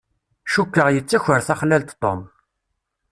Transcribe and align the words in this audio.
Cukkeɣ 0.51 0.87
yettaker 0.91 1.39
taxlalt 1.47 1.89
Tom. 2.01 2.21